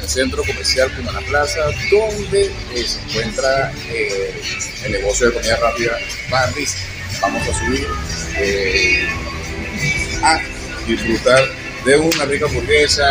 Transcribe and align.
el 0.00 0.08
centro 0.08 0.42
comercial 0.42 0.90
Cumana 0.96 1.20
Plaza, 1.28 1.60
donde 1.90 2.46
eh, 2.74 2.84
se 2.86 3.00
encuentra 3.00 3.72
eh, 3.88 4.40
el 4.84 4.92
negocio 4.92 5.28
de 5.28 5.34
comida 5.34 5.56
rápida 5.56 5.98
Bandis. 6.30 6.76
Vamos 7.20 7.42
a 7.48 7.58
subir 7.58 7.86
eh, 8.38 9.08
a 10.22 10.40
disfrutar 10.86 11.42
de 11.84 11.96
una 11.98 12.24
rica 12.24 12.46
hamburguesa, 12.46 13.04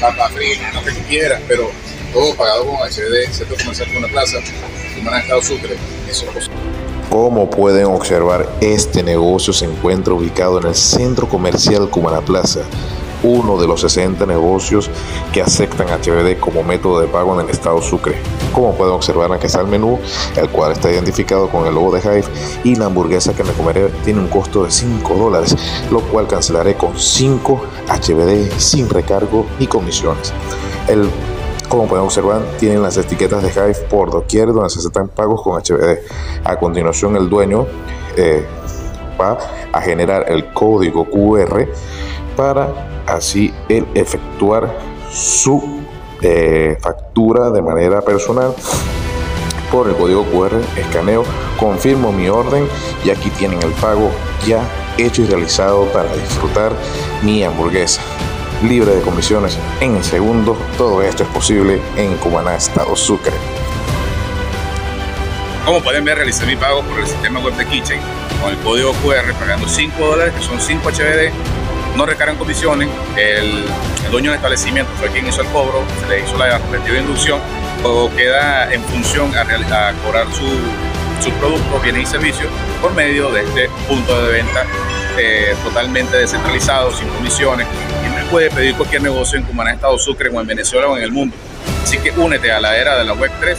papa 0.00 0.28
frita, 0.30 0.72
lo 0.72 0.84
que 0.84 0.92
quieras, 1.08 1.40
pero 1.48 1.70
todo 2.12 2.34
pagado 2.36 2.66
con 2.66 2.76
HD, 2.76 3.32
centro 3.32 3.56
comercial 3.56 3.88
Cumana 3.88 4.08
Plaza, 4.08 4.38
Cumana 4.96 5.20
Estado 5.20 5.42
Sucre. 5.42 5.76
Eso. 6.08 6.26
Como 7.10 7.48
pueden 7.48 7.86
observar, 7.86 8.48
este 8.60 9.02
negocio 9.02 9.52
se 9.52 9.66
encuentra 9.66 10.14
ubicado 10.14 10.58
en 10.58 10.66
el 10.66 10.74
centro 10.74 11.28
comercial 11.28 11.88
Cumana 11.88 12.20
Plaza, 12.20 12.60
uno 13.24 13.58
de 13.58 13.66
los 13.66 13.80
60 13.80 14.24
negocios 14.26 14.90
que 15.32 15.42
aceptan 15.42 15.88
HBD 15.88 16.38
como 16.38 16.62
método 16.62 17.00
de 17.00 17.08
pago 17.08 17.34
en 17.34 17.46
el 17.46 17.50
estado 17.50 17.82
Sucre. 17.82 18.16
Como 18.52 18.74
pueden 18.74 18.94
observar, 18.94 19.32
aquí 19.32 19.46
está 19.46 19.60
el 19.60 19.66
menú, 19.66 19.98
el 20.36 20.48
cual 20.50 20.72
está 20.72 20.92
identificado 20.92 21.48
con 21.48 21.66
el 21.66 21.74
logo 21.74 21.92
de 21.92 22.00
Hive 22.00 22.24
y 22.62 22.76
la 22.76 22.86
hamburguesa 22.86 23.34
que 23.34 23.42
me 23.42 23.52
comeré 23.52 23.88
tiene 24.04 24.20
un 24.20 24.28
costo 24.28 24.64
de 24.64 24.70
5 24.70 25.14
dólares, 25.14 25.56
lo 25.90 26.00
cual 26.00 26.28
cancelaré 26.28 26.76
con 26.76 26.98
5 26.98 27.60
HBD 27.88 28.52
sin 28.58 28.88
recargo 28.88 29.46
ni 29.58 29.66
comisiones. 29.66 30.32
El 30.86 31.08
como 31.68 31.88
pueden 31.88 32.04
observar, 32.04 32.42
tienen 32.60 32.82
las 32.82 32.96
etiquetas 32.98 33.42
de 33.42 33.48
Hive 33.48 33.74
por 33.90 34.10
doquier 34.10 34.52
donde 34.52 34.70
se 34.70 34.78
aceptan 34.78 35.08
pagos 35.08 35.42
con 35.42 35.60
HBD. 35.60 35.98
A 36.44 36.56
continuación, 36.56 37.16
el 37.16 37.28
dueño 37.28 37.66
eh, 38.16 38.46
va 39.20 39.38
a 39.72 39.80
generar 39.80 40.26
el 40.28 40.52
código 40.52 41.04
QR 41.04 41.66
para 42.36 42.68
así 43.06 43.52
él 43.68 43.86
efectuar 43.94 44.74
su 45.10 45.82
eh, 46.22 46.76
factura 46.80 47.50
de 47.50 47.62
manera 47.62 48.00
personal 48.00 48.54
por 49.70 49.88
el 49.88 49.96
código 49.96 50.24
QR, 50.26 50.60
escaneo, 50.76 51.24
confirmo 51.58 52.12
mi 52.12 52.28
orden 52.28 52.68
y 53.04 53.10
aquí 53.10 53.30
tienen 53.30 53.62
el 53.62 53.72
pago 53.72 54.10
ya 54.46 54.62
hecho 54.98 55.22
y 55.22 55.26
realizado 55.26 55.86
para 55.86 56.14
disfrutar 56.14 56.72
mi 57.22 57.42
hamburguesa 57.42 58.00
libre 58.62 58.94
de 58.94 59.02
comisiones 59.02 59.58
en 59.80 59.96
el 59.96 60.04
segundo. 60.04 60.56
Todo 60.78 61.02
esto 61.02 61.24
es 61.24 61.28
posible 61.30 61.80
en 61.96 62.16
Cumaná, 62.16 62.56
Estado 62.56 62.94
Sucre. 62.96 63.32
Como 65.64 65.82
pueden 65.82 66.04
ver, 66.04 66.18
realicé 66.18 66.46
mi 66.46 66.56
pago 66.56 66.82
por 66.82 67.00
el 67.00 67.06
sistema 67.06 67.40
web 67.40 67.54
de 67.54 67.66
Kitchen 67.66 68.00
con 68.42 68.52
el 68.52 68.58
código 68.58 68.92
QR 69.02 69.32
pagando 69.38 69.66
5 69.66 70.06
dólares, 70.06 70.34
que 70.34 70.42
son 70.42 70.60
5 70.60 70.90
HBD. 70.90 71.63
No 71.96 72.06
recargan 72.06 72.36
comisiones. 72.36 72.88
El, 73.16 73.64
dueño 74.10 74.30
del 74.30 74.36
establecimiento 74.36 74.90
fue 75.00 75.08
quien 75.10 75.26
hizo 75.26 75.40
el 75.40 75.48
cobro, 75.48 75.82
se 76.00 76.08
le 76.08 76.20
hizo 76.20 76.36
la 76.36 76.58
respectiva 76.58 76.98
inducción. 76.98 77.40
Todo 77.82 78.14
queda 78.14 78.72
en 78.72 78.82
función 78.84 79.34
a, 79.34 79.40
a 79.40 79.92
cobrar 80.04 80.26
su, 80.32 80.46
su 81.20 81.30
producto, 81.32 81.80
bienes 81.80 82.02
y 82.04 82.06
servicios 82.06 82.48
por 82.80 82.94
medio 82.94 83.32
de 83.32 83.42
este 83.42 83.68
punto 83.88 84.22
de 84.22 84.32
venta 84.32 84.64
eh, 85.18 85.54
totalmente 85.62 86.16
descentralizado, 86.16 86.92
sin 86.92 87.08
comisiones. 87.08 87.66
Y 88.04 88.30
puede 88.30 88.50
pedir 88.50 88.74
cualquier 88.74 89.02
negocio 89.02 89.38
en 89.38 89.44
Cumaná, 89.44 89.72
Estado 89.72 89.96
Sucre 89.98 90.28
o 90.28 90.40
en 90.40 90.46
Venezuela 90.46 90.88
o 90.88 90.96
en 90.96 91.04
el 91.04 91.12
mundo. 91.12 91.36
Así 91.82 91.98
que 91.98 92.10
únete 92.10 92.50
a 92.50 92.60
la 92.60 92.76
era 92.76 92.98
de 92.98 93.04
la 93.04 93.12
Web 93.12 93.30
3 93.40 93.58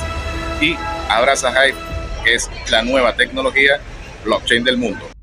y 0.62 0.76
abraza 1.10 1.52
Hype, 1.52 1.78
que 2.24 2.36
es 2.36 2.50
la 2.70 2.82
nueva 2.82 3.16
tecnología 3.16 3.80
blockchain 4.26 4.64
del 4.64 4.78
mundo. 4.78 5.15